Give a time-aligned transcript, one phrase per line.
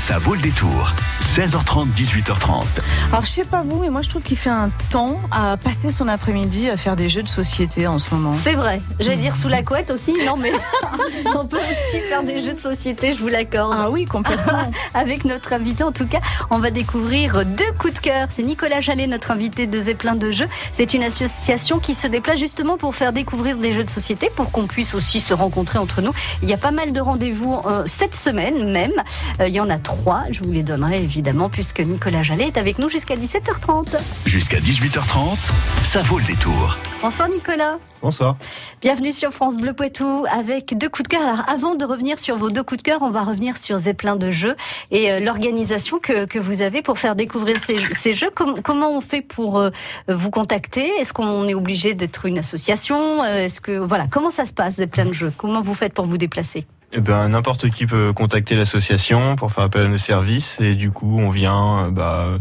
[0.00, 0.94] Ça vaut le détour.
[1.20, 2.64] 16h30, 18h30.
[3.12, 5.92] Alors, je sais pas vous, mais moi, je trouve qu'il fait un temps à passer
[5.92, 8.34] son après-midi à faire des jeux de société en ce moment.
[8.42, 8.80] C'est vrai.
[8.98, 10.14] J'allais dire sous la couette aussi.
[10.26, 10.50] Non, mais
[11.36, 13.76] on peut aussi faire des jeux de société, je vous l'accorde.
[13.78, 14.72] Ah oui, complètement.
[14.94, 16.20] Avec notre invité, en tout cas,
[16.50, 18.28] on va découvrir deux coups de cœur.
[18.30, 20.48] C'est Nicolas Jallet, notre invité de Zeppelin de Jeux.
[20.72, 24.50] C'est une association qui se déplace justement pour faire découvrir des jeux de société, pour
[24.50, 26.12] qu'on puisse aussi se rencontrer entre nous.
[26.42, 28.94] Il y a pas mal de rendez-vous euh, cette semaine même.
[29.40, 29.89] Euh, il y en a trois.
[30.30, 33.96] Je vous les donnerai évidemment puisque Nicolas Jallet est avec nous jusqu'à 17h30.
[34.24, 35.50] Jusqu'à 18h30,
[35.82, 36.76] ça vaut le détour.
[37.02, 37.78] Bonsoir Nicolas.
[38.00, 38.36] Bonsoir.
[38.80, 41.22] Bienvenue sur France Bleu Poitou avec deux coups de cœur.
[41.22, 44.16] Alors avant de revenir sur vos deux coups de cœur, on va revenir sur Zeppelin
[44.16, 44.54] de jeux
[44.90, 48.30] et euh, l'organisation que, que, vous avez pour faire découvrir ces, ces jeux.
[48.30, 49.70] comment on fait pour euh,
[50.08, 50.86] vous contacter?
[51.00, 53.22] Est-ce qu'on est obligé d'être une association?
[53.24, 55.32] Euh, Est-ce que voilà comment ça se passe Zeppelin de jeux?
[55.36, 56.66] Comment vous faites pour vous déplacer?
[56.92, 60.90] Eh ben, n'importe qui peut contacter l'association pour faire appel à nos services et du
[60.90, 62.38] coup, on vient bah,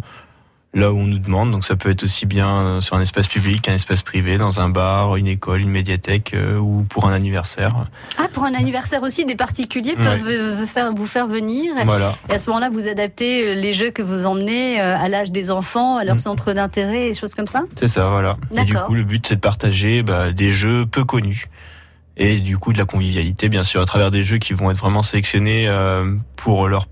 [0.73, 1.51] là où on nous demande.
[1.51, 4.70] Donc, ça peut être aussi bien sur un espace public, un espace privé, dans un
[4.70, 7.85] bar, une école, une médiathèque euh, ou pour un anniversaire.
[8.18, 11.74] Ah, pour un anniversaire aussi, des particuliers peuvent faire, vous faire venir.
[11.85, 12.15] Voilà.
[12.29, 15.52] Et à ce moment-là, vous adaptez les jeux que vous emmenez euh, à l'âge des
[15.52, 16.20] enfants, à leur mm.
[16.20, 17.63] centre d'intérêt, et choses comme ça.
[17.76, 18.37] C'est ça, voilà.
[18.57, 21.49] Et du coup, le but, c'est de partager bah, des jeux peu connus
[22.20, 24.77] et du coup de la convivialité bien sûr à travers des jeux qui vont être
[24.77, 26.85] vraiment sélectionnés euh, pour leur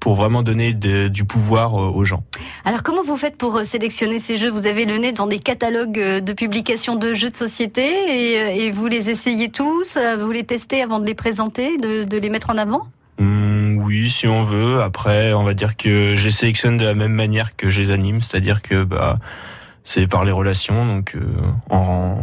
[0.00, 2.22] pour vraiment donner du pouvoir euh, aux gens.
[2.64, 4.48] Alors comment vous faites pour euh, sélectionner ces jeux?
[4.48, 8.86] Vous avez le nez dans des catalogues de publication de jeux de société et, vous
[8.86, 12.86] les essayez tous, vous les testez avant de les présenter, de, les mettre en avant?
[13.18, 14.80] Mmh, Oui, si on veut.
[14.80, 17.90] Après, on va dire que je les sélectionne de la même manière que je les
[17.90, 19.18] anime, c'est-à-dire que bah
[19.88, 21.24] c'est par les relations, donc euh,
[21.70, 22.17] en,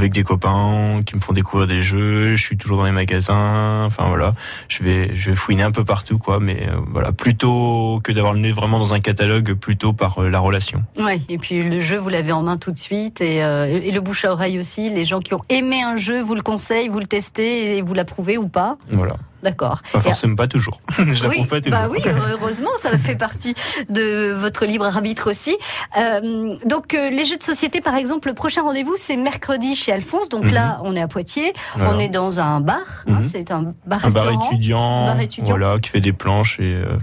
[0.00, 2.36] avec des copains qui me font découvrir des jeux.
[2.36, 3.84] Je suis toujours dans les magasins.
[3.84, 4.34] Enfin voilà,
[4.68, 8.32] je vais je vais fouiner un peu partout quoi, mais euh, voilà plutôt que d'avoir
[8.32, 10.82] le nez vraiment dans un catalogue, plutôt par euh, la relation.
[10.98, 14.00] Ouais, et puis le jeu vous l'avez en main tout de suite et, et, le
[14.00, 14.88] bouche à oreille aussi.
[14.90, 17.94] Les gens qui ont aimé un jeu vous le conseillent, vous le testez et vous
[17.94, 18.78] l'approuvez ou pas.
[18.90, 19.16] Voilà.
[19.42, 19.80] D'accord.
[19.92, 20.80] Pas forcément pas toujours.
[20.98, 21.78] Je oui, pas toujours.
[21.78, 23.54] Bah oui, heureusement, ça fait partie
[23.88, 25.56] de votre libre arbitre aussi.
[25.96, 29.92] Euh, donc euh, les jeux de société, par exemple, le prochain rendez-vous c'est mercredi chez
[29.92, 30.28] Alphonse.
[30.28, 30.52] Donc mhm.
[30.52, 32.80] là, on est à Poitiers, on est dans un bar.
[33.06, 33.28] Hein, mhm.
[33.30, 36.96] c'est un bar un bar étudiant, bar étudiant, voilà, qui fait des planches et euh,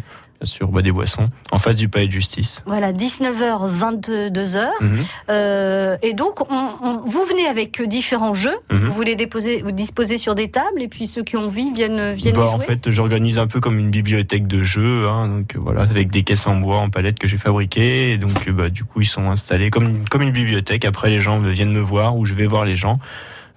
[0.44, 2.62] sur des boissons, en face du palais de justice.
[2.66, 4.68] Voilà, 19h, 22h.
[4.82, 5.00] Mhm.
[5.30, 8.90] euh, et donc, on, vous venez avec différents jeux, mhm.
[8.90, 12.14] vous les déposez, vous disposez sur des tables, et puis ceux qui ont envie viennent,
[12.14, 12.56] viennent bah, jouer.
[12.56, 16.24] En fait, j'organise un peu comme une bibliothèque de jeux, hein, donc voilà, avec des
[16.24, 19.30] caisses en bois, en palette que j'ai fabriquées, et donc bah, du coup, ils sont
[19.30, 20.86] installés comme, comme une bibliothèque.
[20.86, 22.98] Après, les gens viennent me voir, ou je vais voir les gens.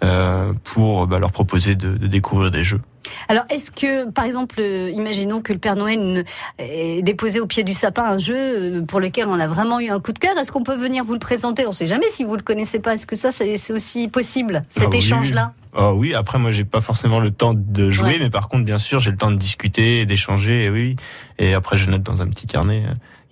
[0.02, 2.80] Euh, pour bah, leur proposer de, de, découvrir des jeux.
[3.28, 6.24] Alors, est-ce que, par exemple, euh, imaginons que le Père Noël
[6.58, 9.88] ait déposé au pied du sapin un jeu euh, pour lequel on a vraiment eu
[9.90, 11.66] un coup de cœur, est-ce qu'on peut venir vous le présenter?
[11.66, 12.94] On ne sait jamais si vous le connaissez pas.
[12.94, 15.52] Est-ce que ça, c'est aussi possible, cet ah échange-là?
[15.72, 18.78] Ah oui, après moi j'ai pas forcément le temps de jouer, mais par contre bien
[18.78, 20.96] sûr j'ai le temps de discuter, d'échanger, oui.
[21.38, 22.82] Et après je note dans un petit carnet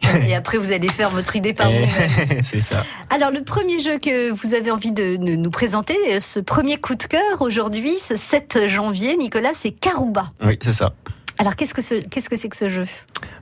[0.02, 1.88] et après, vous allez faire votre idée par vous-même.
[2.42, 2.84] c'est ça.
[3.10, 7.04] Alors, le premier jeu que vous avez envie de nous présenter, ce premier coup de
[7.04, 10.32] cœur aujourd'hui, ce 7 janvier, Nicolas, c'est Karuba.
[10.44, 10.92] Oui, c'est ça.
[11.40, 12.84] Alors, qu'est-ce que c'est que ce jeu?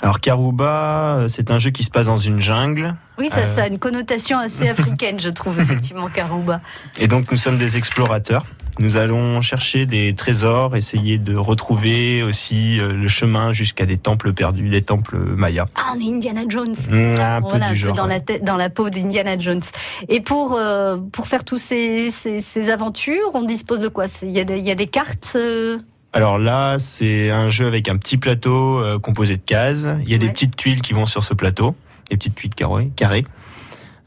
[0.02, 2.94] Alors, Karuba, c'est un jeu qui se passe dans une jungle.
[3.18, 6.60] Oui, ça, ça a une connotation assez africaine, je trouve, effectivement, Karuba.
[6.98, 8.44] Et donc, nous sommes des explorateurs.
[8.78, 14.32] Nous allons chercher des trésors, essayer de retrouver aussi euh, le chemin jusqu'à des temples
[14.32, 15.66] perdus, des temples mayas.
[15.76, 16.74] Ah, on est Indiana Jones.
[16.90, 19.62] Mmh, un peu voilà, du genre, dans, la dans la peau d'Indiana Jones.
[20.08, 24.06] Et pour, euh, pour faire tous ces, ces, ces, aventures, on dispose de quoi?
[24.22, 25.78] Il y, a des, il y a des cartes euh?
[26.12, 29.86] Alors là, c'est un jeu avec un petit plateau composé de cases.
[30.06, 31.74] Il y a des petites tuiles qui vont sur ce plateau,
[32.08, 32.90] des petites tuiles carrées.
[32.96, 33.26] carrées.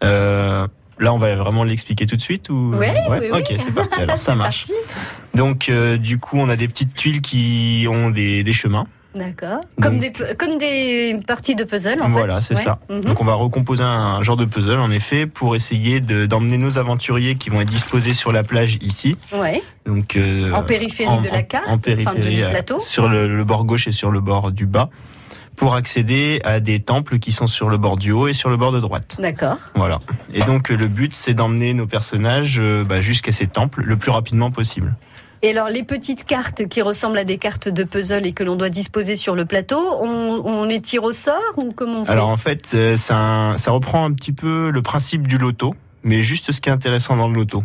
[0.04, 0.68] Euh,
[1.00, 4.02] Là, on va vraiment l'expliquer tout de suite ou ouais, Oui, Ok, c'est parti.
[4.02, 4.68] Alors ça marche.
[5.34, 8.88] Donc, euh, du coup, on a des petites tuiles qui ont des, des chemins.
[9.16, 9.62] D'accord.
[9.82, 12.78] Comme des, comme des parties de puzzle, en voilà, c'est ça.
[12.90, 13.02] Mhm.
[13.02, 17.36] Donc, on va recomposer un genre de puzzle, en effet, pour essayer d'emmener nos aventuriers
[17.36, 19.18] qui vont être disposés sur la plage ici.
[19.34, 19.64] Ouais.
[19.88, 22.80] Donc, euh, en périphérie de la carte, en périphérie, du plateau.
[22.80, 24.90] Sur le, le, bord gauche et sur le bord du bas
[25.60, 28.56] pour accéder à des temples qui sont sur le bord du haut et sur le
[28.56, 29.18] bord de droite.
[29.20, 29.58] D'accord.
[29.76, 30.00] Voilà.
[30.34, 34.10] Et donc le but, c'est d'emmener nos personnages euh, bah, jusqu'à ces temples le plus
[34.10, 34.96] rapidement possible.
[35.42, 38.56] Et alors, les petites cartes qui ressemblent à des cartes de puzzle et que l'on
[38.56, 42.12] doit disposer sur le plateau, on, les tire au sort ou comment on fait?
[42.12, 46.24] Alors en fait, euh, ça, ça reprend un petit peu le principe du loto, mais
[46.24, 47.64] juste ce qui est intéressant dans le loto.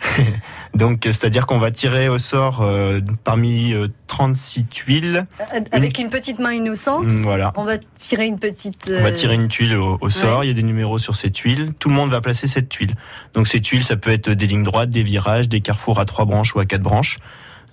[0.74, 5.26] Donc, c'est-à-dire qu'on va tirer au sort euh, parmi euh, 36 tuiles.
[5.54, 7.52] Euh, Avec une petite main innocente, Mm, Voilà.
[7.56, 8.88] on va tirer une petite.
[8.88, 11.16] On va euh, tirer une tuile au, au sort, il y a des numéros sur
[11.16, 12.94] cette tuile, tout le monde va placer cette tuile.
[13.34, 16.24] Donc ces tuiles, ça peut être des lignes droites, des virages, des carrefours à trois
[16.24, 17.18] branches ou à quatre branches.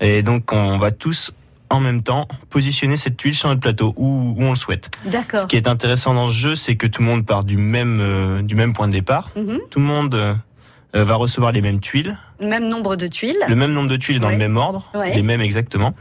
[0.02, 1.32] Et donc on va tous
[1.70, 4.90] en même temps positionner cette tuile sur notre plateau où, où on le souhaite.
[5.06, 5.48] Ce D'accord.
[5.48, 8.42] qui est intéressant dans ce jeu, c'est que tout le monde part du même euh,
[8.42, 9.30] du même point de départ.
[9.36, 9.60] Mhm.
[9.70, 10.38] Tout le monde
[10.96, 13.38] euh, va recevoir les mêmes tuiles, Même nombre de tuiles.
[13.48, 14.34] le même nombre de tuiles dans Ouais.
[14.34, 15.14] le même ordre, Ouais.
[15.14, 15.94] les mêmes exactement.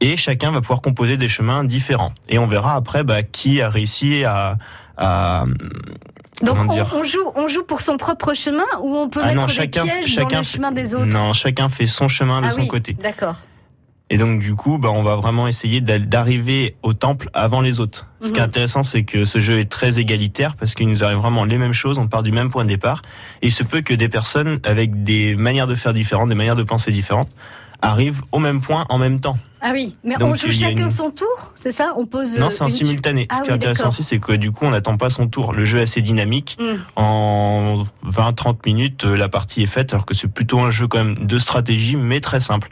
[0.00, 2.12] Et chacun va pouvoir composer des chemins différents.
[2.28, 4.56] Et on verra après bah, qui a réussi à,
[4.96, 5.44] à
[6.42, 6.56] Donc
[6.94, 9.52] on, joue, on joue pour son propre chemin ou on peut Ah mettre non, des
[9.52, 11.04] chacun- pièges dans le chemin des autres.
[11.06, 12.94] Non, chacun fait son chemin de ah son oui, côté.
[12.94, 13.36] D'accord.
[14.12, 17.78] Et donc du coup, bah, on va vraiment essayer d'a- d'arriver au temple avant les
[17.78, 18.06] autres.
[18.20, 18.46] Ce qui est Mhm.
[18.48, 21.72] intéressant, c'est que ce jeu est très égalitaire parce qu'il nous arrive vraiment les mêmes
[21.72, 23.02] choses, on part du même point de départ.
[23.40, 26.56] Et il se peut que des personnes avec des manières de faire différentes, des manières
[26.56, 27.30] de penser différentes,
[27.82, 29.38] arrivent au même point en même temps.
[29.62, 31.92] Ah oui, mais Donc, on joue chacun une- son tour, c'est ça?
[31.96, 32.38] On pose.
[32.38, 33.26] Non, euh, c'est en une tu- simultané.
[33.28, 35.52] Ah Ce qui est intéressant aussi, c'est que du coup, on n'attend pas son tour.
[35.52, 36.56] Le jeu est assez dynamique.
[36.58, 36.76] Mm.
[36.96, 41.04] En 20-30 minutes, euh, la partie est faite, alors que c'est plutôt un jeu quand
[41.04, 42.70] même de stratégie, mais très simple.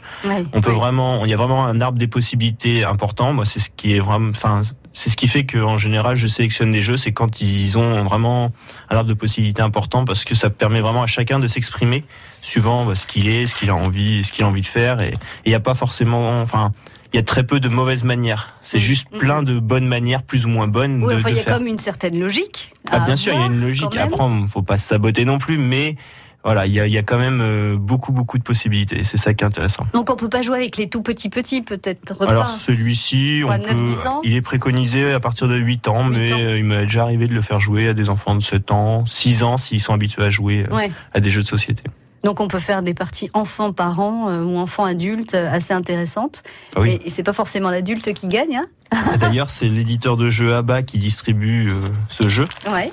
[0.53, 3.33] On peut vraiment, il y a vraiment un arbre des possibilités important.
[3.33, 4.61] Moi, c'est ce qui est vraiment, enfin,
[5.01, 8.03] c'est ce qui fait que en général, je sélectionne des jeux, c'est quand ils ont
[8.03, 8.51] vraiment
[8.89, 12.03] un arbre de possibilités important parce que ça permet vraiment à chacun de s'exprimer
[12.41, 14.99] suivant bah, ce qu'il est, ce qu'il a envie, ce qu'il a envie de faire.
[14.99, 15.13] Et
[15.45, 16.73] il n'y a pas forcément, enfin,
[17.13, 18.55] il y a très peu de mauvaises manières.
[18.61, 18.81] C'est Mm.
[18.81, 19.17] juste Mm.
[19.19, 21.65] plein de bonnes manières, plus ou moins bonnes, Oui, de, enfin, il y a comme
[21.67, 22.73] une certaine logique.
[22.91, 23.95] Ah, bien sûr, il y a une logique.
[23.95, 25.95] Après, faut pas se saboter non plus, mais
[26.43, 29.03] voilà, il y a, il y a quand même euh, beaucoup, beaucoup de possibilités.
[29.03, 29.85] C'est ça qui est intéressant.
[29.93, 32.15] Donc on peut pas jouer avec les tout petits petits, peut-être.
[32.27, 35.87] Alors celui-ci, Quoi, on 9, peut, 10 ans il est préconisé à partir de 8
[35.89, 36.37] ans, 8 mais ans.
[36.39, 39.05] euh, il m'est déjà arrivé de le faire jouer à des enfants de 7 ans,
[39.05, 40.91] 6 ans s'ils sont habitués à jouer euh, Ouais.
[41.13, 41.83] à des jeux de société.
[42.23, 46.43] Donc on peut faire des parties enfants-parents euh, ou enfants-adultes euh, assez intéressantes.
[46.75, 46.99] Ah oui.
[47.03, 48.57] Et, et c'est pas forcément l'adulte qui gagne.
[48.57, 51.75] Hein Ah, D'ailleurs, c'est l'éditeur de jeux ABA qui distribue euh,
[52.09, 52.89] ce jeu, ouais.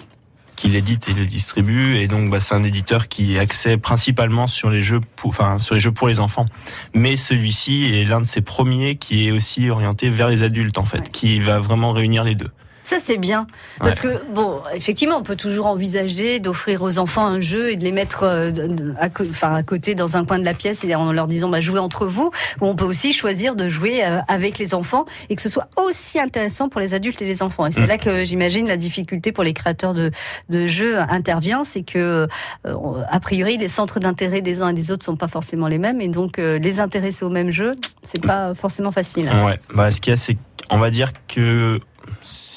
[0.56, 4.70] Qui l'édite et le distribue, et donc bah, c'est un éditeur qui accède principalement sur
[4.70, 6.46] les jeux, pour, enfin sur les jeux pour les enfants.
[6.94, 10.84] Mais celui-ci est l'un de ses premiers qui est aussi orienté vers les adultes en
[10.84, 11.08] fait, Ouais.
[11.12, 12.50] qui va vraiment réunir les deux.
[12.86, 13.48] Ça c'est bien
[13.80, 17.82] parce que bon, effectivement, on peut toujours envisager d'offrir aux enfants un jeu et de
[17.82, 18.52] les mettre euh,
[19.00, 21.60] à, enfin, à côté dans un coin de la pièce et en leur disant bah,
[21.60, 22.30] jouez entre vous.
[22.60, 25.66] Ou on peut aussi choisir de jouer euh, avec les enfants et que ce soit
[25.74, 27.66] aussi intéressant pour les adultes et les enfants.
[27.66, 27.86] Et c'est Mm.
[27.88, 30.12] là que j'imagine la difficulté pour les créateurs de,
[30.48, 32.28] de jeux intervient, c'est que
[32.66, 35.78] euh, a priori les centres d'intérêt des uns et des autres sont pas forcément les
[35.78, 37.72] mêmes et donc les intéresser au même jeu,
[38.04, 39.28] c'est pas forcément facile.
[39.44, 40.36] Ouais, bah, ce qu'il y a, c'est
[40.70, 41.80] qu'on va dire que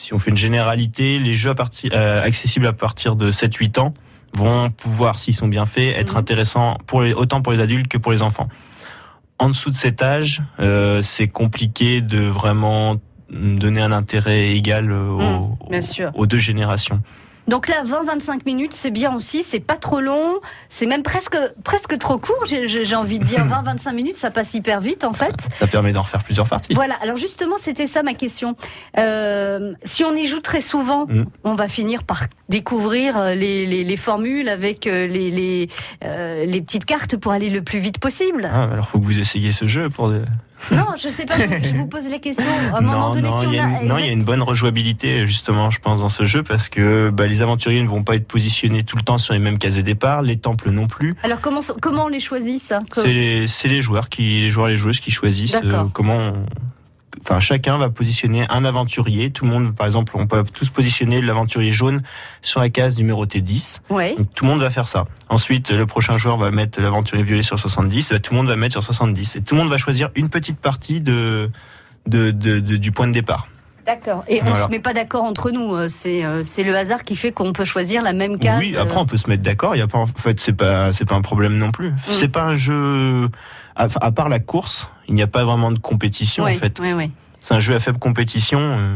[0.09, 3.77] si on fait une généralité, les jeux à partir, euh, accessibles à partir de 7-8
[3.77, 3.93] ans
[4.33, 6.17] vont pouvoir, s'ils sont bien faits, être Mhm.
[6.19, 8.49] intéressants pour les, autant pour les adultes que pour les enfants.
[9.37, 12.95] En dessous de cet âge, euh, c'est compliqué de vraiment
[13.29, 17.03] donner un intérêt égal euh, aux, Mhm, aux deux générations.
[17.49, 21.97] Donc là, 20-25 minutes, c'est bien aussi, c'est pas trop long, c'est même presque, presque
[21.97, 25.33] trop court, j'ai- envie de dire 20-25 minutes, ça passe hyper vite en fait.
[25.51, 26.75] Ça permet d'en refaire plusieurs parties.
[26.75, 28.55] Voilà, alors justement, c'était ça ma question.
[28.99, 31.23] Euh, si on y joue très souvent, Mm.
[31.43, 35.69] on va finir par découvrir euh, les, les, les formules avec euh, les, les,
[36.03, 38.47] euh, les petites cartes pour aller le plus vite possible.
[38.51, 40.11] Ah, alors faut que vous essayiez ce jeu pour.
[40.71, 42.45] Non, je sais pas, je vous pose la question.
[42.73, 43.81] À un moment non, donné, non, si il y a a.
[43.81, 46.43] une, non, il y a une exact- bonne rejouabilité justement, je pense, dans ce jeu
[46.43, 49.39] parce que bah, les aventuriers ne vont pas être positionnés tout le temps sur les
[49.39, 51.15] mêmes cases de départ, les temples non plus.
[51.23, 52.79] Alors comment, comment on les choisit ça?
[52.93, 56.17] C'est les, les joueurs qui, les joueurs, et les joueuses qui choisissent euh, comment.
[56.17, 56.45] on-
[57.21, 59.31] Enfin, chacun va positionner un aventurier.
[59.31, 62.01] Tout le monde, par exemple, on peut tous positionner l'aventurier jaune
[62.41, 63.81] sur la case numérotée 10.
[63.89, 64.15] Ouais.
[64.15, 65.05] Donc, tout le monde va faire ça.
[65.27, 68.11] Ensuite, le prochain joueur va mettre l'aventurier violet sur 70.
[68.11, 69.35] et tout le monde va mettre sur 70.
[69.37, 71.49] Et tout le monde va choisir une petite partie de,
[72.07, 73.47] de, de- de- du point de départ.
[73.85, 74.23] D'accord.
[74.27, 74.65] Et on Voilà.
[74.65, 75.73] se met pas d'accord entre nous.
[75.75, 78.59] euh, C'est euh, c'est le hasard qui fait qu'on peut choisir la même case.
[78.59, 79.75] Oui, après on peut se mettre d'accord.
[79.75, 81.89] Il y a pas, en fait, c'est pas, c'est pas un problème non plus.
[81.89, 81.95] Mm.
[82.11, 83.29] C'est pas un jeu.
[83.75, 86.79] À, à part la course, il n'y a pas vraiment de compétition en fait.
[87.41, 88.59] C'est un jeu à faible compétition.
[88.61, 88.95] euh,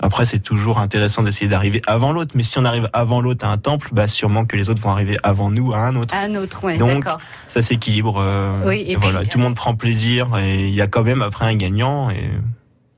[0.00, 2.32] Après, c'est toujours intéressant d'essayer d'arriver avant l'autre.
[2.36, 4.90] Mais si on arrive avant l'autre à un temple, bah sûrement que les autres vont
[4.90, 6.14] arriver avant nous à un autre.
[6.14, 7.04] Un autre, oui, Donc.
[7.48, 8.18] Ça s'équilibre.
[8.20, 10.86] euh, Oui, et et voilà, puis- tout le monde prend plaisir et il y a
[10.86, 12.30] quand même après un gagnant et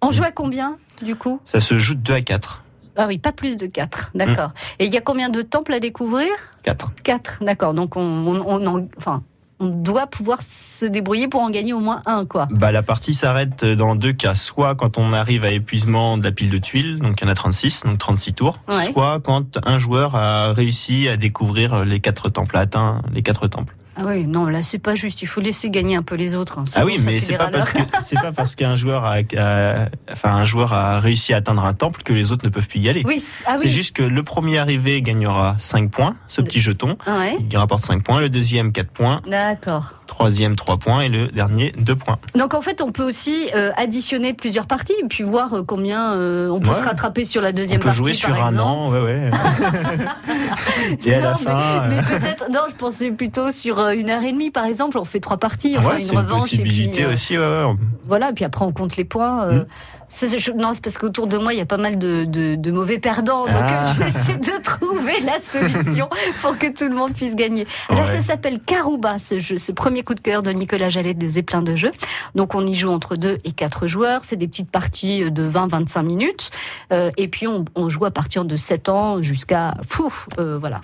[0.02, 1.40] On joue à combien, du coup?
[1.46, 2.62] Ça se joue de 2 à 4.
[2.96, 4.50] Ah oui, pas plus de 4, d'accord.
[4.78, 6.28] Et il y a combien de temples à découvrir?
[6.64, 6.92] 4.
[7.02, 7.72] 4, d'accord.
[7.72, 9.22] Donc on, on, on en- enfin,
[9.60, 12.48] on doit pouvoir se débrouiller pour en gagner au moins un, quoi.
[12.50, 14.34] Bah, la partie s'arrête dans deux cas.
[14.34, 17.30] Soit quand on arrive à épuisement de la pile de tuiles, donc il y en
[17.30, 18.58] a 36, donc 36 tours.
[18.68, 18.86] Ouais.
[18.92, 23.46] Soit quand un joueur a réussi à découvrir les quatre temples, a atteint les quatre
[23.48, 23.74] temples.
[23.96, 25.20] Ah oui, non, là c'est pas juste.
[25.22, 26.58] Il faut laisser gagner un peu les autres.
[26.58, 26.64] hein.
[26.74, 30.34] Ah oui, mais c'est pas parce que c'est pas parce qu'un joueur a, a- enfin
[30.36, 32.88] un joueur a réussi à atteindre un temple que les autres ne peuvent plus y
[32.88, 33.02] aller.
[33.04, 36.96] Oui, ah C'est juste que le premier arrivé gagnera 5 points, ce petit jeton.
[37.06, 37.36] Ouais.
[37.50, 39.94] Il rapporte 5 points, le deuxième 4 points, D'accord.
[40.10, 42.18] Troisième 3 points et le dernier 2 points.
[42.34, 46.14] Donc en fait, on peut aussi euh, additionner plusieurs parties et puis voir euh, combien
[46.16, 46.74] euh, on peut Ouais.
[46.74, 49.30] se rattraper sur la On deuxième peut partie, jouer par sur un an, ouais ouais.
[51.06, 52.50] et à la non, fin, mais, mais peut-être.
[52.50, 54.98] Non, je pensais plutôt sur une heure et demie, par exemple.
[54.98, 56.52] On fait trois parties, enfin ouais, une c'est une revanche.
[56.52, 57.74] et puis, possibilité aussi, ouais, ouais.
[58.06, 59.46] Voilà, puis après on compte les points.
[59.46, 59.66] Mm.
[60.10, 62.70] Je- non, c'est parce qu'autour de moi il y a pas mal de, de- de
[62.70, 63.90] mauvais perdants, donc Ah.
[63.90, 66.08] euh, j'essaie de trouver la solution
[66.42, 67.66] pour que tout le monde puisse gagner.
[67.88, 68.06] Là, Ouais.
[68.06, 71.62] ça s'appelle Carouba, ce jeu, ce premier coup de cœur de Nicolas Jallet de Zeppelin
[71.62, 71.90] de jeu.
[72.34, 76.02] Donc on y joue entre 2 et 4 joueurs, c'est des petites parties de 20-25
[76.02, 76.50] minutes,
[76.92, 79.74] Euh, et puis on, on joue à partir de 7 ans jusqu'à...
[79.88, 80.80] Pouf, euh, voilà.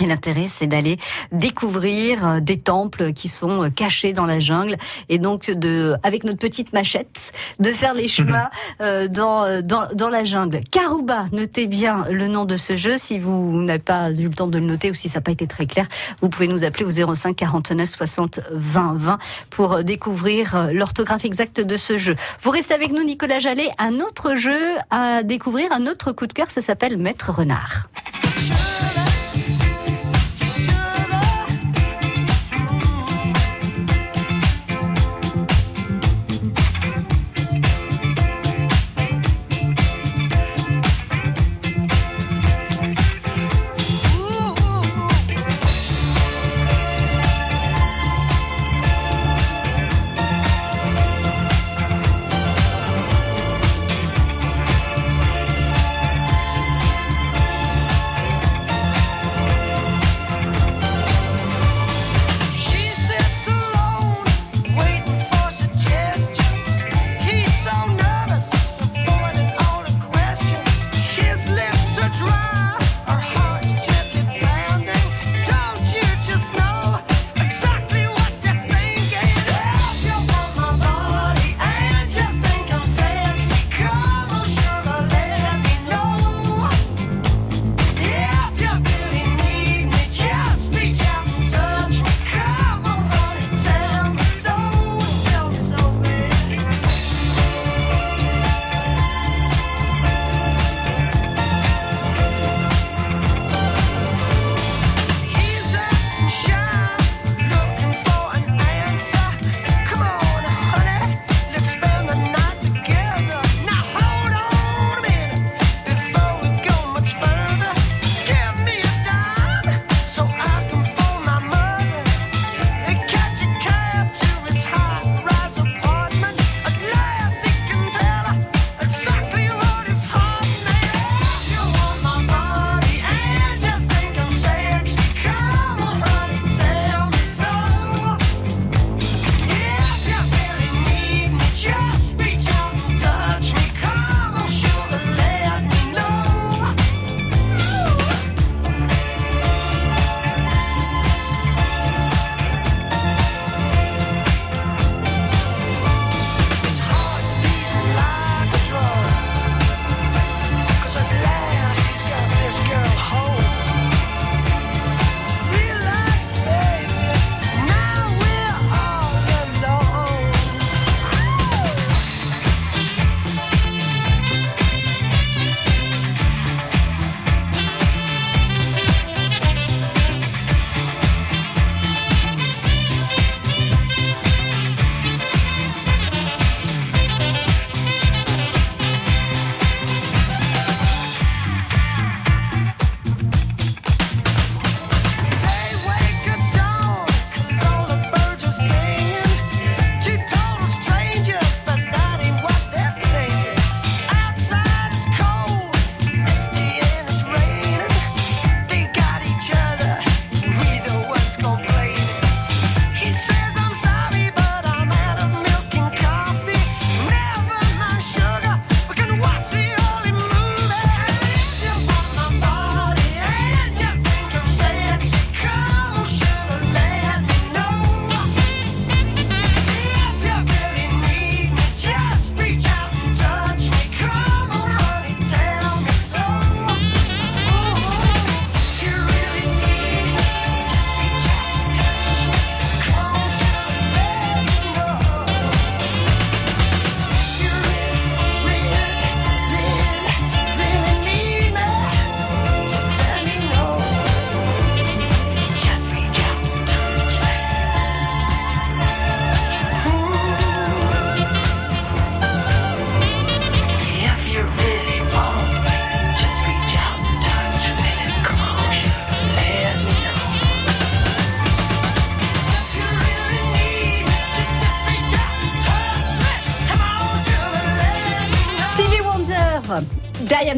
[0.00, 0.98] Et l'intérêt, c'est d'aller
[1.30, 4.76] découvrir euh, des temples qui sont euh, cachés dans la jungle,
[5.08, 8.50] et donc de, avec notre petite machette, de faire les chemins
[8.80, 10.60] euh, dans, dans dans la jungle.
[10.70, 12.98] Karuba, notez bien le nom de ce jeu.
[12.98, 15.32] Si vous n'avez pas eu le temps de le noter ou si ça n'a pas
[15.32, 15.86] été très clair,
[16.20, 19.18] vous pouvez nous appeler au 05 49 60 20 20
[19.50, 22.16] pour découvrir l'orthographe exacte de ce jeu.
[22.40, 23.68] Vous restez avec nous, Nicolas Jallet.
[23.78, 24.58] Un autre jeu
[24.90, 27.88] à découvrir, un autre coup de cœur, ça s'appelle Maître Renard.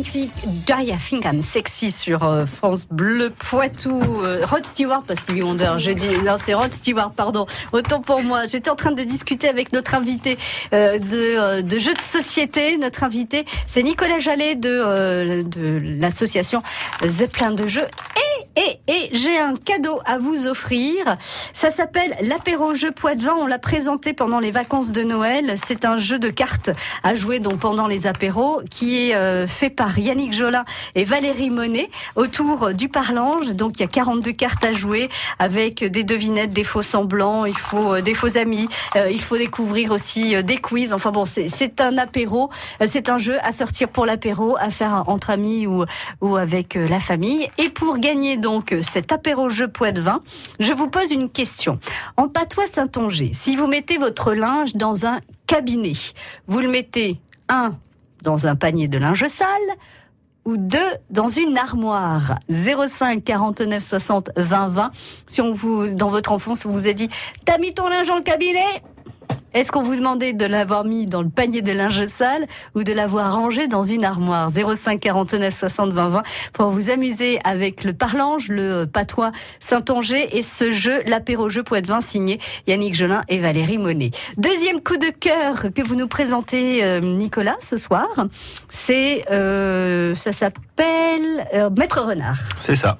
[0.04, 0.30] Diane Think,
[0.66, 4.00] Diane Think I'm Sexy sur euh, France Bleu Poitou.
[4.23, 5.75] Euh, Rod Stewart, pas Stevie Wonder.
[5.78, 7.46] J'ai dit, non, c'est Rod Stewart, pardon.
[7.73, 8.46] Autant pour moi.
[8.46, 10.37] J'étais en train de discuter avec notre invité
[10.73, 12.76] euh, de, de jeux de société.
[12.76, 16.62] Notre invité, c'est Nicolas Jallet de, de l'association
[17.06, 17.87] Zeppelin de jeux.
[18.56, 21.14] Et, et, et j'ai un cadeau à vous offrir.
[21.52, 23.34] Ça s'appelle l'apéro jeu Poitvin.
[23.38, 25.54] On l'a présenté pendant les vacances de Noël.
[25.56, 26.70] C'est un jeu de cartes
[27.02, 31.91] à jouer donc pendant les apéros qui est fait par Yannick Jolin et Valérie Monet
[32.17, 33.49] autour du parlange.
[33.55, 35.09] Donc il y a 42 cartes à jouer
[35.39, 39.37] avec des devinettes, des faux semblants, il faut euh, des faux amis, euh, il faut
[39.37, 40.93] découvrir aussi euh, des quiz.
[40.93, 42.51] Enfin bon, c'est- un apéro,
[42.85, 45.85] c'est un jeu à sortir pour l'apéro, à faire entre amis ou,
[46.21, 47.49] ou avec la famille.
[47.59, 50.21] Et pour gagner donc cet apéro jeu Poitvin,
[50.61, 51.79] je vous pose une question.
[52.17, 55.93] En patois Saint-Onger, si vous mettez votre linge dans un cabinet,
[56.47, 57.75] vous le mettez un
[58.25, 59.47] dans un panier de linge sale
[60.45, 60.78] ou deux
[61.11, 62.38] dans une armoire.
[62.50, 64.90] 05 49 60 20 20
[65.26, 67.09] si on vous dans votre enfance on vous a dit
[67.45, 68.83] t'as mis ton linge dans le cabinet?
[69.54, 72.93] Est-ce qu'on vous demandait de l'avoir mis dans le panier de linge sale ou de
[72.93, 74.50] l'avoir rangé dans une armoire?
[74.50, 80.43] 05 49 60 20 20 pour vous amuser avec le parlange, le patois Saint-Onger et
[80.43, 84.11] ce jeu, l'apéro jeu Poitvin signé Yannick Jolin et Valérie Monet.
[84.37, 88.09] Deuxième coup de cœur que vous nous présentez euh, Nicolas ce soir,
[88.69, 92.38] c'est euh, ça s'appelle euh, Maître Renard.
[92.59, 92.99] C'est ça.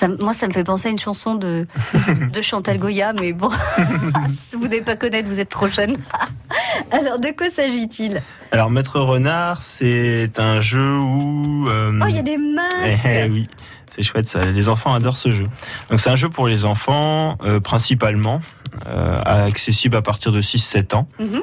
[0.00, 1.66] Ça, moi, ça me fait penser à une chanson de,
[2.32, 3.50] de Chantal Goya, mais bon,
[4.28, 5.94] si vous n'avez pas connaître, vous êtes trop jeune.
[6.90, 8.22] Alors, de quoi s'agit-il?
[8.50, 11.68] Alors, Maître Renard, c'est un jeu où.
[11.68, 13.46] euh, Oh, il y a des masques Eh oui,
[13.90, 14.40] c'est chouette ça.
[14.40, 15.46] Les enfants adorent ce jeu.
[15.90, 18.40] Donc c'est un jeu pour les enfants euh, principalement,
[18.86, 21.08] euh, accessible à partir de 6-7 ans.
[21.18, 21.42] Mhm.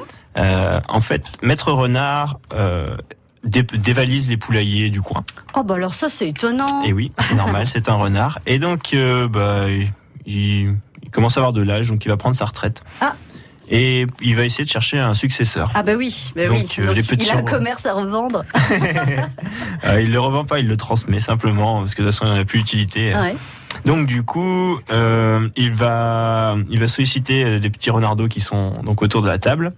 [0.88, 2.40] En fait, Maître Renard
[3.48, 5.24] dé- dévalise les poulaillers du coin.
[5.54, 6.82] Oh, bah alors ça, c'est étonnant.
[6.84, 8.38] Et oui, c'est normal, c'est un renard.
[8.46, 9.66] Et donc, euh, bah,
[10.26, 12.82] il, il commence à avoir de l'âge, donc il va prendre sa retraite.
[13.00, 13.14] Ah.
[13.70, 15.70] Et il va essayer de chercher un successeur.
[15.74, 16.84] Ah bah oui, bah Donc, oui.
[16.86, 18.42] euh, les petits il a un commerce à revendre.
[19.84, 22.34] Euh, il le revend pas, il le transmet simplement, parce que de toute façon, il
[22.34, 23.14] n'en a plus d'utilité.
[23.14, 23.36] Ouais.
[23.84, 29.02] Donc du coup, euh, il va, il va solliciter des petits renardeaux qui sont donc
[29.02, 29.72] autour de la table.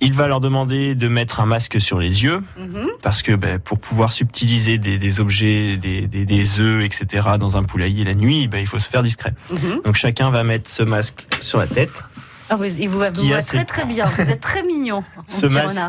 [0.00, 2.88] Il va leur demander de mettre un masque sur les yeux Mhm.
[3.00, 7.26] parce que ben, pour pouvoir subtiliser des, des objets, des, des, des œufs, etc.
[7.40, 9.32] dans un poulailler la nuit, ben, il faut se faire discret.
[9.50, 9.80] Mhm.
[9.86, 12.04] Donc chacun va mettre ce masque sur la tête.
[12.50, 14.06] Ah oui, il vous, Ce vous qu'il y a, voit c'est- très très bien.
[14.06, 15.02] Vous êtes très mignon.
[15.28, 15.80] Ce masque,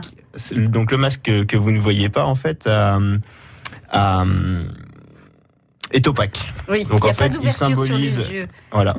[0.56, 3.18] donc le masque que, vous ne voyez pas en fait, euh,
[3.94, 4.64] euh,
[5.92, 6.40] est opaque.
[6.70, 8.48] Oui, Donc, a en pas fait, il d'ouverture sur symbolise- les yeux.
[8.72, 8.98] Voilà.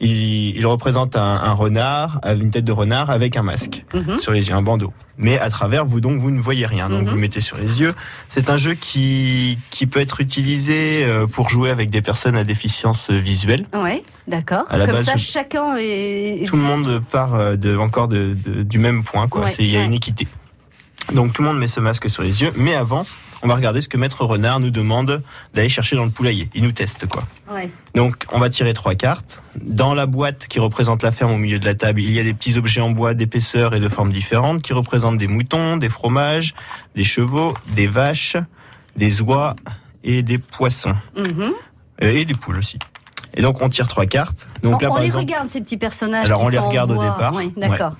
[0.00, 3.84] Il, il représente un, un renard, une tête de renard avec un masque.
[3.94, 4.18] Mhm.
[4.20, 4.92] sur les yeux, un bandeau.
[5.20, 6.88] Mais à travers vous, donc, vous ne voyez rien.
[6.88, 7.08] Donc, Mhm.
[7.08, 7.92] vous le mettez sur les yeux.
[8.28, 12.44] C'est un jeu qui, qui peut être utilisé euh, pour jouer avec des personnes à
[12.44, 13.66] déficience visuelle.
[13.74, 14.64] Ouais, d'accord.
[14.66, 16.44] Comme base, ça, chacun est.
[16.46, 19.46] Tout le monde part euh, de, encore de, de- du même point, quoi.
[19.46, 19.86] Ouais, Il y a ouais.
[19.86, 20.28] une équité.
[21.14, 22.52] Donc, tout le monde met ce masque sur les yeux.
[22.56, 23.04] Mais avant,
[23.42, 25.22] on va regarder ce que Maître Renard nous demande
[25.54, 26.50] d'aller chercher dans le poulailler.
[26.54, 27.24] Il nous teste, quoi.
[27.52, 27.70] Ouais.
[27.94, 29.42] Donc, on va tirer trois cartes.
[29.60, 32.24] Dans la boîte qui représente la ferme au milieu de la table, il y a
[32.24, 35.88] des petits objets en bois d'épaisseur et de formes différentes qui représentent des moutons, des
[35.88, 36.54] fromages,
[36.96, 38.36] des chevaux, des vaches,
[38.96, 39.54] des oies
[40.02, 40.96] et des poissons.
[41.16, 41.52] Mhm.
[42.02, 42.78] Euh, et des poules aussi.
[43.34, 44.48] Et donc, on tire trois cartes.
[44.62, 46.26] Donc on là, on par les exemple, regarde, ces petits personnages.
[46.26, 47.34] Alors, qui on les sont regarde au départ.
[47.34, 47.92] Oui, d'accord.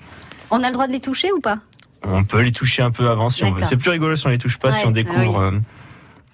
[0.51, 1.59] On a le droit de les toucher ou pas?
[2.03, 3.63] On peut les toucher un peu avant si on veut.
[3.63, 5.39] C'est plus rigolo si on les touche pas, si on découvre.
[5.39, 5.51] euh,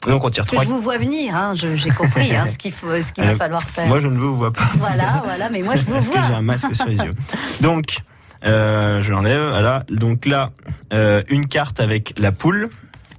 [0.08, 2.71] Donc, on tire Parce que je vous vois venir, hein, j'ai compris hein, ce qu'il
[2.71, 3.88] faut, ce qu'il va falloir faire.
[3.88, 4.69] Moi, je ne vous vois pas.
[4.78, 6.36] Voilà, voilà, mais moi je vous Parce que j'ai vois.
[6.38, 7.12] un masque sur les yeux.
[7.62, 7.97] Donc,
[8.45, 9.49] euh, je l'enlève.
[9.49, 9.84] Voilà.
[9.89, 10.51] Donc là,
[10.93, 12.69] euh, une carte avec la poule,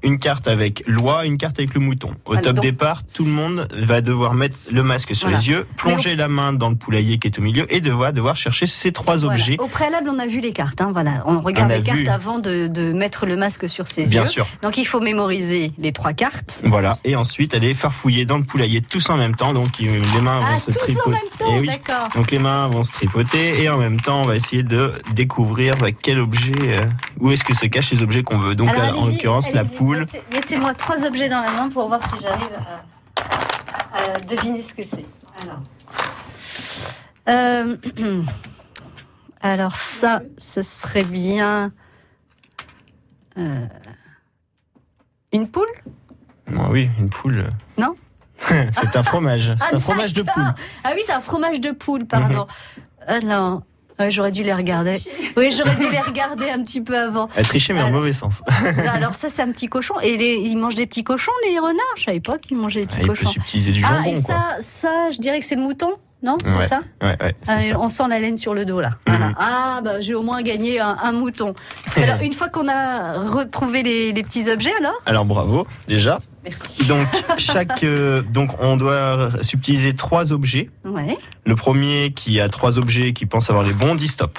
[0.07, 2.11] une carte avec l'oie, une carte avec le mouton.
[2.25, 5.39] Au Alors, top donc- départ, tout le monde va devoir mettre le masque sur Voilà.
[5.43, 8.37] les yeux, plonger la main dans le poulailler qui est au milieu et devoir devoir
[8.37, 9.35] chercher ces trois Voilà.
[9.35, 9.57] objets.
[9.59, 10.81] Au préalable, on a vu les cartes.
[10.81, 12.09] Hein, voilà, on regarde On les cartes vu.
[12.09, 14.29] avant de, de mettre le masque sur ses Bien yeux.
[14.29, 14.47] sûr.
[14.63, 16.61] Donc il faut mémoriser les trois cartes.
[16.65, 16.97] Voilà.
[17.05, 19.53] Et ensuite, aller farfouiller dans le poulailler tous en même temps.
[19.53, 21.11] Donc, il- les mains Ah, vont se tous en tripoter.
[21.11, 21.67] même temps, Eh oui.
[21.67, 22.09] d'accord.
[22.15, 25.75] Donc les mains vont se tripoter et en même temps on va essayer de découvrir
[26.03, 26.85] quel objet, euh,
[27.19, 28.55] où est-ce que se cachent les objets qu'on veut.
[28.55, 31.89] Donc Alors, là, en l'occurrence la allez-y, mettez- Mettez-moi trois objets dans la main pour
[31.89, 32.51] voir si j'arrive
[33.17, 35.07] à, à deviner ce que c'est.
[35.43, 35.61] Alors.
[37.29, 37.77] Euh,
[39.41, 41.73] alors ça, ce serait bien
[43.39, 43.67] euh,
[45.33, 45.67] une poule?
[46.57, 47.51] Ah oui, une poule.
[47.77, 47.95] Non?
[48.39, 49.53] C'est un fromage.
[49.61, 50.45] Ah, C'est un fromage de poule.
[50.85, 52.47] Ah oui, c'est un fromage de poule, pardon.
[53.09, 53.25] Mhm.
[53.25, 53.63] Alors,
[53.99, 55.01] Ouais, j'aurais dû les regarder.
[55.37, 57.29] Oui, j'aurais dû les regarder un petit peu avant.
[57.37, 58.43] Elle trichait, mais en mauvais sens.
[58.93, 59.95] Alors ça, c'est un petit cochon.
[60.03, 62.87] Et les, ils mangent des petits cochons, les renards Je savais pas qu'ils mangeaient des
[62.87, 63.31] petits Elle peut cochons.
[63.31, 64.35] subtiliser du Ah, jambon, et quoi.
[64.35, 67.61] ça, ça, je dirais que c'est le mouton, non C'est Ouais, ça Ouais, ouais, Ah,
[67.61, 67.79] ça.
[67.79, 68.91] On sent la laine sur le dos là.
[69.07, 69.27] Voilà.
[69.29, 69.35] Mhm.
[69.39, 71.55] Ah bah j'ai au moins gagné un, un mouton.
[71.97, 74.99] Alors une fois qu'on a retrouvé les, les petits objets alors?
[75.07, 76.19] Alors bravo, déjà.
[76.47, 76.87] Merci.
[76.87, 77.07] Donc,
[77.39, 80.71] chaque, euh, donc on doit subtiliser trois objets.
[80.85, 84.39] Ouais, Le premier qui a trois objets qui pense avoir les bons dit stop.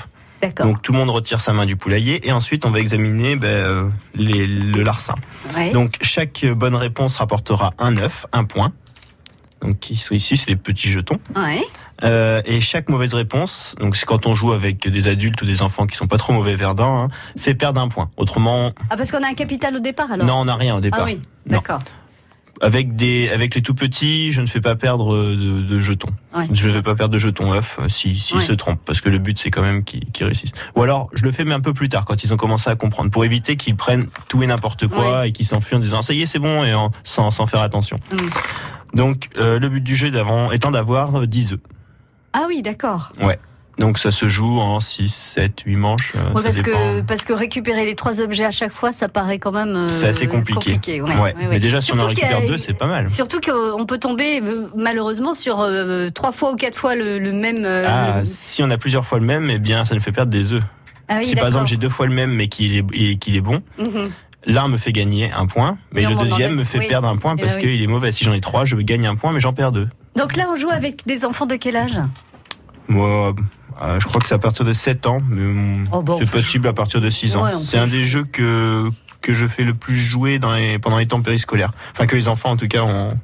[0.61, 3.47] Donc tout le monde retire sa main du poulailler et ensuite on va examiner ben,
[3.47, 5.15] euh, les- le larcin.
[5.55, 5.71] Ouais.
[5.71, 8.71] Donc chaque bonne réponse rapportera un œuf, un point.
[9.61, 11.17] Donc qui sont ici, c'est les petits jetons.
[11.35, 11.63] Ouais.
[12.03, 15.63] Euh, et chaque mauvaise réponse, donc c'est quand on joue avec des adultes ou des
[15.63, 18.11] enfants qui sont pas trop mauvais perdants, hein, fait perdre un point.
[18.17, 20.27] Autrement, Ah parce qu'on a un capital au départ alors?
[20.27, 20.99] Non, on n'a rien au départ.
[21.01, 21.79] Ah oui, d'accord.
[22.61, 26.09] Avec des, avec les tout petits, je ne fais pas perdre de, de jetons.
[26.35, 26.47] Ouais.
[26.51, 28.43] Je ne vais pas perdre de jetons œufs euh, si, s'ils Ouais.
[28.43, 30.53] se trompent, parce que le but c'est quand même qu'ils réussissent.
[30.75, 32.75] Ou alors, je le fais mais un peu plus tard, quand ils ont commencé à
[32.75, 36.13] comprendre, pour éviter qu'ils prennent tout et n'importe quoi et qu'ils s'enfuient en disant ça
[36.13, 37.99] y est, c'est bon, et en- sans, sans faire attention.
[38.11, 38.97] Mm.
[38.97, 41.59] Donc, euh, le but du jeu d'avant étant d'avoir euh, 10 œufs.
[42.33, 43.11] Ah oui, d'accord.
[43.77, 46.13] Donc, ça se joue en 6, 7, 8 manches.
[46.15, 46.71] euh, Ouais, parce dépend.
[46.71, 49.75] que parce que récupérer les trois objets à chaque fois, ça paraît quand même.
[49.75, 50.99] euh, C'est assez compliqué.
[50.99, 51.13] Ouais.
[51.13, 51.33] ouais, ouais.
[51.49, 53.07] Mais déjà, si on en y a- récupère deux, c'est pas mal.
[53.09, 57.31] Surtout qu'on peut tomber euh, malheureusement sur euh, trois fois ou quatre fois le, le
[57.31, 57.65] même.
[57.65, 60.11] euh, Ah, le- si on a plusieurs fois le même, eh bien, ça nous fait
[60.11, 60.63] perdre des œufs.
[61.07, 63.41] Ah oui, si par exemple j'ai deux fois le même mais qu'il est, qu'il est
[63.41, 64.09] bon, Mhm.
[64.47, 66.87] l'un me fait gagner un point, mais le deuxième me fait oui.
[66.87, 67.73] perdre un point Eh parce ben oui.
[67.75, 68.11] qu'il est mauvais.
[68.11, 69.87] Si j'en ai trois, je gagne un point, mais j'en perds deux.
[70.15, 71.99] Donc là, on joue avec des enfants de quel âge?
[72.89, 73.33] Moi,
[73.81, 76.67] euh, je crois que c'est à partir de 7 ans, mais Oh, bon, c'est possible
[76.67, 77.43] à partir de 6 ans.
[77.43, 78.89] Ouais, c'est un des jeux que
[79.21, 81.71] que je fais le plus jouer dans les, pendant les temps périscolaires.
[81.91, 83.17] Enfin, que les enfants, en tout cas, ont-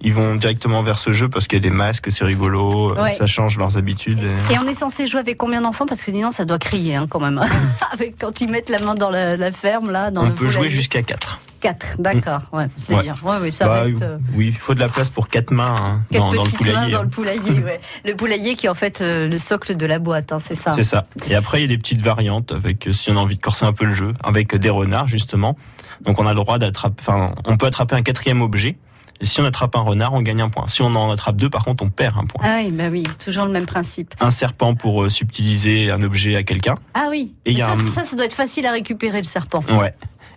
[0.00, 3.02] ils vont directement vers ce jeu parce qu'il y a des masques, c'est rigolo, euh,
[3.02, 3.14] Ouais.
[3.14, 4.20] ça change leurs habitudes.
[4.50, 5.86] et- Et on est censé jouer avec combien d'enfants?
[5.86, 7.40] Parce que sinon, ça doit crier hein, quand même.
[7.92, 10.46] avec, quand ils mettent la main dans la, la ferme, là, dans On le peut
[10.48, 10.70] jouer poulailler.
[10.74, 11.40] jusqu'à 4.
[11.60, 12.42] 4, d'accord.
[12.52, 13.02] Ouais, c'est Ouais.
[13.02, 13.16] bien.
[13.24, 14.00] Ouais, oui, ça Bah, reste.
[14.02, 16.48] euh, oui, il faut de la place pour 4 mains hein, Quatre dans, dans le
[16.48, 16.92] petites mains poulailler.
[16.92, 17.02] dans hein.
[17.02, 17.80] le poulailler, ouais.
[18.04, 20.70] Le poulailler qui est en fait euh, le socle de la boîte, hein, c'est ça.
[20.70, 21.06] C'est ça.
[21.28, 23.42] Et après, il y a des petites variantes avec, euh, si on a envie de
[23.42, 25.56] corser un peu le jeu, avec des renards, justement.
[26.02, 28.78] Donc, on a le droit d'attraper, enfin, on peut attraper un quatrième objet.
[29.20, 30.68] Et si on attrape un renard, on gagne un point.
[30.68, 32.40] Si on en attrape deux, par contre, on perd un point.
[32.44, 34.14] Ah oui, bah oui, toujours le même principe.
[34.20, 36.76] Un serpent pour euh, subtiliser un objet à quelqu'un.
[36.94, 39.18] Ah oui, Et il y a ça, un- ça, ça doit être facile à récupérer
[39.18, 39.64] le serpent.
[39.70, 39.92] Ouais.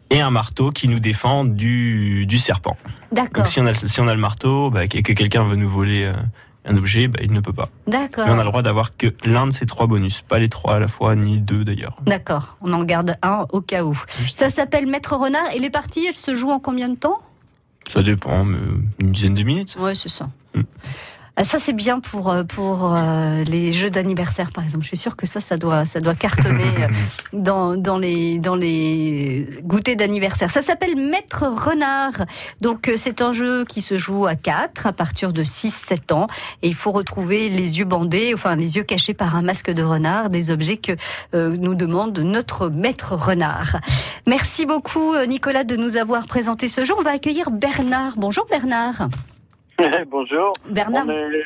[0.10, 2.76] Et un marteau qui nous défend du, du serpent.
[3.12, 5.56] D'accord, Donc, si on a, si on a le marteau, bah, et que quelqu'un veut
[5.56, 6.13] nous voler euh,
[6.65, 7.70] un objet, bah, il ne peut pas.
[7.88, 8.26] d'accord.
[8.26, 10.22] Mais on a le droit d'avoir que l'un de ces trois bonus.
[10.28, 11.98] Pas les trois à la fois, ni deux d'ailleurs.
[12.08, 13.98] D'accord, on en garde un au cas où.
[14.34, 17.20] Ça s'appelle Maître Renard et les parties, elles se jouent en combien de temps?
[17.89, 18.58] Ça dépend, mais
[19.00, 19.76] une dizaine de minutes.
[19.80, 20.30] Ouais, c'est ça.
[20.54, 20.62] Mm.
[21.39, 24.84] Euh, Ça c'est bien pour euh, pour euh, les jeux d'anniversaire par exemple.
[24.84, 26.88] Je suis sûre que ça ça doit ça doit cartonner euh,
[27.34, 30.52] dans dans les dans les goûters d'anniversaire.
[30.52, 32.26] Ça s'appelle Maître Renard.
[32.60, 36.28] Donc c'est un jeu qui se joue à 4 à partir de 6 7 ans
[36.62, 39.84] et il faut retrouver les yeux bandés enfin les yeux cachés par un masque de
[39.84, 40.94] renard des objets que
[41.34, 43.78] euh, nous demande notre Maître Renard.
[44.28, 46.94] Merci beaucoup Nicolas de nous avoir présenté ce jeu.
[46.98, 48.13] On va accueillir Bernard.
[48.17, 49.08] Bonjour Bernard.
[50.12, 50.52] Bonjour.
[50.70, 51.44] Bernard, On est,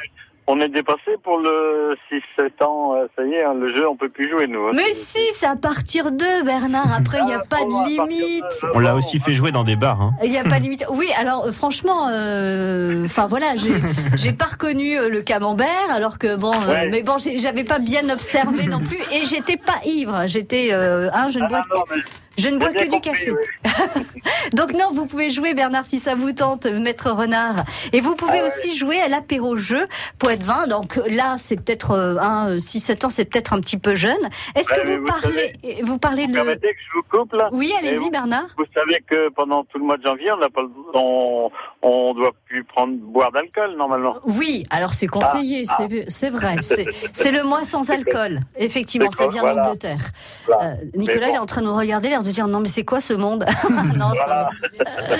[0.48, 1.96] on est dépassé pour le
[2.40, 2.96] 6-7 ans.
[2.96, 4.68] euh, Ça y est, hein, le jeu, on peut plus jouer, nous.
[4.68, 4.72] hein.
[4.76, 6.94] Mais si, c'est à partir de Bernard.
[6.98, 8.44] Après, il n'y a Ah, pas de limite.
[8.76, 10.02] On l'a aussi fait jouer dans des bars.
[10.02, 10.12] Hein.
[10.24, 10.86] Il n'y a pas de limite.
[10.90, 13.74] Oui, alors euh, franchement, euh, enfin voilà, j'ai
[14.18, 16.90] j'ai pas reconnu euh, le camembert, alors que bon, euh, Ouais.
[16.90, 20.24] mais bon, j'avais pas bien observé non plus, et j'étais pas ivre.
[20.28, 22.02] J'étais, euh, hein, je ne bois, Ah, non, mais
[22.38, 23.32] je ne bois que du café.
[23.32, 23.72] oui.
[24.54, 27.64] Donc non, vous pouvez jouer Bernard si ça vous tente, Maître Renard.
[27.94, 29.86] Et vous pouvez Ah aussi jouer à l'apéro jeu
[30.20, 30.68] Poitvin.
[30.68, 34.18] Donc là, c'est peut-être euh, un 6 7 ans, c'est peut-être un petit peu jeune.
[34.56, 37.34] Est-ce que mais vous vous parlez vous parlez Vous le permettez que je vous coupe,
[37.34, 37.50] là?
[37.52, 38.48] Oui, allez-y Bernard.
[38.58, 41.52] Vous savez que pendant tout le mois de janvier, on n'a pas, le- on,
[41.88, 44.16] on doit plus prendre boire d'alcool normalement.
[44.26, 46.56] Oui, alors c'est conseillé, Ah, c'est c'est vrai.
[46.62, 48.40] C'est c'est le mois sans alcool.
[48.58, 49.66] Effectivement, ça vient voilà.
[49.66, 50.00] d'Angleterre.
[50.48, 50.72] Voilà.
[50.72, 51.36] Euh, Nicolas bon.
[51.36, 53.46] est en train de nous regarder, l'air de dire non mais c'est quoi ce monde?
[53.96, 55.20] Non, c'est pas vrai.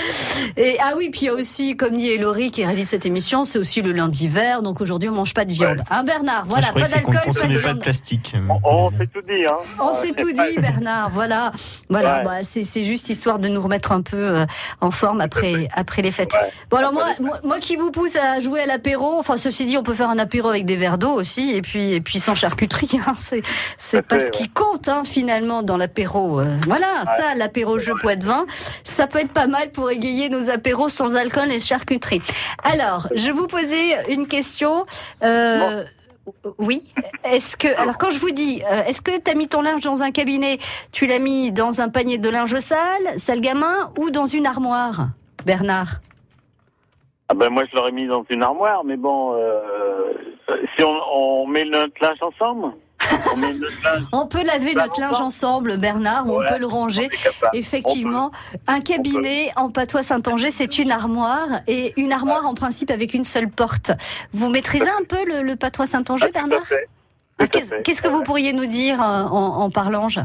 [0.56, 3.44] Et ah oui, puis il y a aussi, comme dit Elori qui réalise cette émission,
[3.44, 5.82] c'est aussi le lundi vert, donc aujourd'hui on mange pas de viande.
[5.90, 8.34] Hein Bernard, voilà, je croyais pas ne d'alcool, pas de consommait pas de plastique.
[8.48, 9.56] On, on s'est tout dit, hein.
[9.80, 11.10] On s'est tout dit, Bernard.
[11.10, 11.52] Voilà,
[11.88, 12.18] voilà.
[12.18, 12.24] Ouais.
[12.24, 14.46] Bah, c'est c'est juste histoire de nous remettre un peu euh,
[14.80, 16.32] en forme après après les fêtes.
[16.32, 16.50] Ouais.
[16.70, 19.18] Bon alors moi, moi, moi qui vous pousse à jouer à l'apéro.
[19.18, 21.92] Enfin, ceci dit, on peut faire un apéro avec des verres d'eau aussi, et puis
[21.92, 23.00] et puis sans charcuterie.
[23.06, 23.42] Hein, c'est
[23.76, 26.40] c'est pas ce qui compte hein, finalement dans l'apéro.
[26.40, 28.46] Euh, voilà, ça, l'apéro jeu Poitvin,
[28.84, 32.22] ça peut être pas mal pour égayer nos apéros sans alcool et charcuterie.
[32.64, 34.84] Alors, je vous posais une question.
[35.22, 35.84] Euh,
[36.58, 36.84] Oui.
[37.24, 39.82] Est-ce que alors quand je vous dis, euh, est-ce que tu as mis ton linge
[39.82, 40.58] dans un cabinet,
[40.90, 45.10] tu l'as mis dans un panier de linge sale, sale gamin, ou dans une armoire,
[45.44, 46.00] Bernard?
[47.28, 49.60] Ah ben moi je l'aurais mis dans une armoire, mais bon, euh,
[50.76, 52.72] si on, on met notre linge ensemble,
[53.32, 54.02] on met notre linge.
[54.12, 57.08] On peut laver Bah, notre linge ensemble, Bernard, Ouais, on peut le ranger.
[57.52, 58.30] Effectivement,
[58.68, 63.24] un cabinet en patois Saint-Angers, c'est une armoire et une armoire en principe avec une
[63.24, 63.90] seule porte.
[64.32, 66.62] Vous maîtrisez un peu le, le patois Saint-Angers, Ah, Bernard.
[67.38, 70.20] Ah, Qu'est-ce que vous pourriez nous dire euh, en, en parlange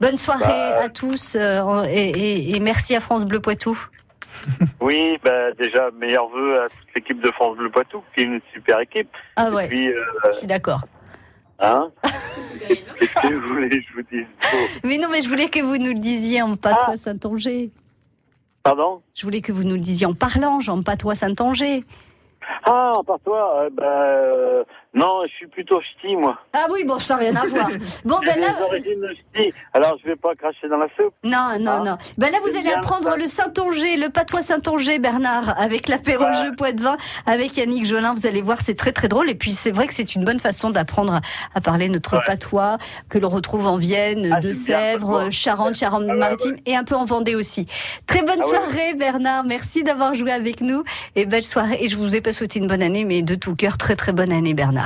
[0.00, 3.78] Bonne soirée Bah, à tous euh, et, et- et merci à France Bleu Poitou.
[4.80, 8.40] Oui, bah déjà meilleurs vœux à toute l'équipe de France Bleu Poitou, qui est une
[8.52, 9.08] super équipe.
[9.36, 10.80] Ah ouais, puis, euh, je suis d'accord.
[11.58, 11.90] hein
[12.68, 14.26] Qu'est-ce que vous voulez que je vous dise?
[14.54, 16.56] Oh, Mais non, mais je voulais que vous nous le disiez en Ah.
[16.56, 17.70] patois Saint-Angers.
[18.62, 19.02] Pardon?
[19.14, 21.82] Je voulais que vous nous le disiez en parlange, en patois Saint-Angers.
[22.64, 26.36] Ah, par toi, euh, bah, euh, non, je suis plutôt ch'ti, moi.
[26.52, 27.68] Ah oui, bon, ça n'a rien à voir.
[28.04, 31.14] Bon, ben là, ch'ti, alors je vais pas cracher dans la soupe.
[31.22, 31.82] Non, non, Ah.
[31.84, 31.98] non.
[32.18, 36.34] Ben là, vous allez apprendre le Saint-Angers, le patois Saint-Angers, Bernard, avec l'apéro Ouais.
[36.44, 38.14] jeu Poitvin, avec Yannick Jolin.
[38.14, 39.30] Vous allez voir, c'est très très drôle.
[39.30, 41.20] Et puis, c'est vrai que c'est une bonne façon d'apprendre
[41.54, 42.22] à, parler notre Ouais.
[42.26, 45.30] patois, que l'on retrouve en Vienne, Ah, de bien, Sèvres.
[45.30, 47.66] Charente, Charente-Maritime et un peu en Vendée aussi.
[48.08, 49.44] Très bonne Ah soirée, Bernard.
[49.44, 50.82] Merci d'avoir joué avec nous.
[51.14, 51.78] Et belle soirée.
[51.80, 54.12] Et je vous ai pas souhaité une bonne année, mais de tout cœur, très très
[54.12, 54.79] bonne année, Bernard.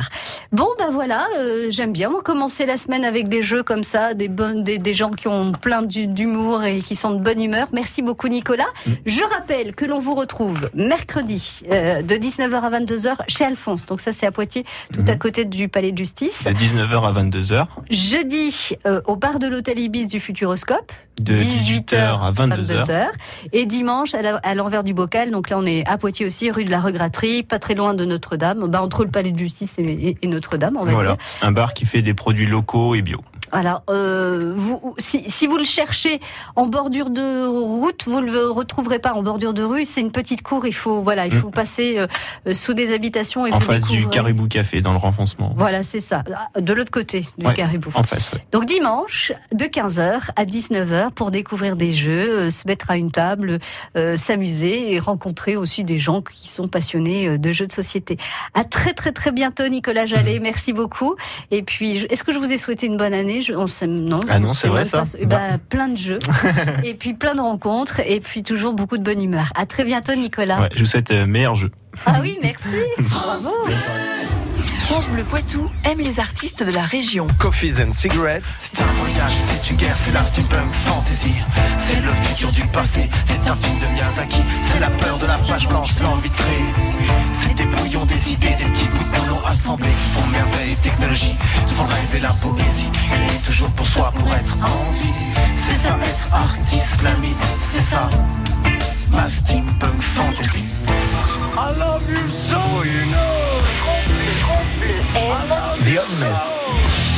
[0.53, 4.15] Bon, ben voilà, euh, j'aime bien moi, commencer la semaine avec des jeux comme ça,
[4.15, 7.41] des, bonnes, des, des gens qui ont plein d'hu- d'humour et qui sont de bonne
[7.43, 7.69] humeur.
[7.73, 8.67] Merci beaucoup, Nicolas.
[9.07, 13.87] Je rappelle que l'on vous retrouve mercredi euh, de 19h à 22h chez Alphonse.
[13.87, 15.09] Donc ça, c'est à Poitiers, tout Mhm.
[15.11, 16.45] à côté du Palais de Justice.
[16.45, 20.93] De 19h à 22h, Jeudi, euh, au bar de l'Hôtel Ibis du Futuroscope.
[21.21, 22.87] De 18h à 22h.
[22.87, 23.07] 22h.
[23.53, 26.71] Et dimanche, à l'envers du bocal, donc là on est à Poitiers aussi, rue de
[26.71, 30.17] la Regraterie, pas très loin de Notre-Dame, bah, entre le Palais de Justice et, et-
[30.23, 31.21] et Notre-Dame, on va Voilà, dire.
[31.43, 33.21] un bar qui fait des produits locaux et bio.
[33.55, 36.21] Alors, euh, vous, si, si vous le cherchez
[36.57, 39.87] en bordure de route, vous ne le retrouverez pas en bordure de rue.
[39.87, 40.67] C'est une petite cour.
[40.67, 42.07] Il faut, voilà, il faut passer euh,
[42.47, 45.53] euh, sous des habitations et en vous face du Caribou Café, dans le renfoncement.
[45.57, 46.25] Voilà, c'est ça.
[46.55, 47.91] Ah, De l'autre côté du Ouais, Caribou.
[47.95, 48.45] En face, ouais.
[48.53, 53.11] Donc dimanche, de 15h à 19h pour découvrir des jeux, euh, se mettre à une
[53.11, 53.59] table,
[53.97, 58.17] euh, s'amuser et rencontrer aussi des gens qui sont passionnés euh, de jeux de société.
[58.55, 61.15] À très très très bientôt Nicolas Jallet, merci beaucoup.
[61.51, 63.41] Et puis, est-ce que je vous ai souhaité une bonne année?
[63.45, 64.21] Je, On non.
[64.29, 65.05] Ah non, on c'est vrai, ça.
[65.19, 66.19] Eh ben, plein de jeux
[66.85, 69.53] et puis plein de rencontres et puis toujours beaucoup de bonne humeur.
[69.55, 70.61] À très bientôt Nicolas.
[70.61, 71.71] Ouais, je vous souhaite euh, meilleur jeu.
[72.07, 72.79] Ah oui, merci.
[72.99, 73.51] Bravo.
[74.85, 77.27] France Bleu Poitou aime les artistes de la région.
[77.39, 78.45] Coffees and Cigarettes.
[78.47, 81.33] C'est un voyage, c'est une guerre, c'est la steampunk fantasy.
[81.79, 84.43] C'est le futur du passé, c'est un film de Miyazaki.
[84.63, 86.67] C'est la peur de la page blanche, c'est l'envie de créer.
[87.33, 90.77] C'est des brouillons, des idées, des petits bouts de boulot assemblés qui font merveille et
[90.77, 91.35] technologie,
[91.67, 92.91] qui font rêver la poésie.
[92.93, 95.41] Créer toujours pour soi, pour être en vie.
[95.57, 98.11] C'est ça, être artiste, l'ami, c'est ça.
[99.15, 100.65] Ma steampunk fantasy.
[101.57, 103.61] I love you so, you know.
[103.79, 107.14] France Bleu, France Bleu The Old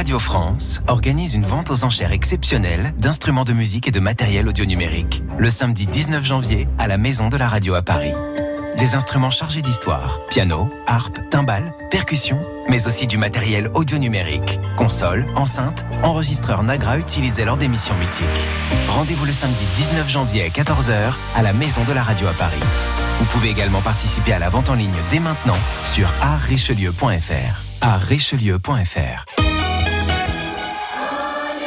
[0.00, 4.64] Radio France organise une vente aux enchères exceptionnelle d'instruments de musique et de matériel audio
[4.64, 8.14] numérique le samedi 19 janvier à la Maison de la Radio à Paris.
[8.78, 15.26] Des instruments chargés d'histoire, piano, harpe, timbales, percussions, mais aussi du matériel audio numérique, console,
[15.36, 18.24] enceinte, enregistreur Nagra utilisé lors d'émissions mythiques.
[18.88, 22.62] Rendez-vous le samedi 19 janvier à 14h à la Maison de la Radio à Paris.
[23.18, 27.82] Vous pouvez également participer à la vente en ligne dès maintenant sur artrichelieu.fr.
[27.82, 29.49] artrichelieu.fr.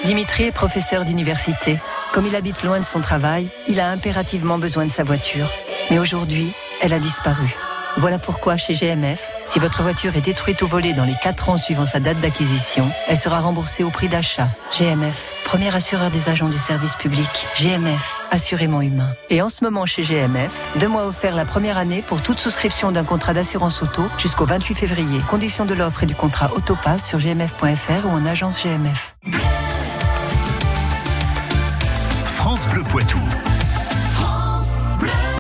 [0.04, 1.80] Dimitri est professeur d'université.
[2.12, 5.50] Comme il habite loin de son travail, il a impérativement besoin de sa voiture.
[5.90, 7.56] Mais aujourd'hui, elle a disparu.
[7.96, 11.58] Voilà pourquoi chez GMF, si votre voiture est détruite ou volée dans les 4 ans
[11.58, 14.50] suivant sa date d'acquisition, elle sera remboursée au prix d'achat.
[14.78, 17.48] GMF, premier assureur des agents du service public.
[17.56, 19.14] GMF, assurément humain.
[19.30, 22.92] Et en ce moment chez GMF, deux mois offerts la première année pour toute souscription
[22.92, 25.22] d'un contrat d'assurance auto jusqu'au 28 février.
[25.30, 29.16] Conditions de l'offre et du contrat Autopass sur gmf.fr ou en agence GMF.
[32.64, 33.53] France Bleu Poitou.